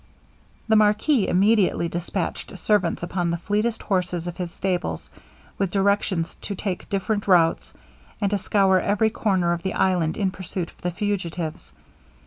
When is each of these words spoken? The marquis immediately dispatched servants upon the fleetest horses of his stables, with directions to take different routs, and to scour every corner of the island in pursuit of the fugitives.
The 0.67 0.75
marquis 0.75 1.27
immediately 1.27 1.87
dispatched 1.87 2.57
servants 2.57 3.03
upon 3.03 3.29
the 3.29 3.37
fleetest 3.37 3.83
horses 3.83 4.25
of 4.25 4.37
his 4.37 4.51
stables, 4.51 5.11
with 5.59 5.69
directions 5.69 6.33
to 6.41 6.55
take 6.55 6.89
different 6.89 7.27
routs, 7.27 7.75
and 8.19 8.31
to 8.31 8.39
scour 8.39 8.79
every 8.79 9.11
corner 9.11 9.53
of 9.53 9.61
the 9.61 9.73
island 9.75 10.17
in 10.17 10.31
pursuit 10.31 10.71
of 10.71 10.81
the 10.81 10.89
fugitives. 10.89 11.71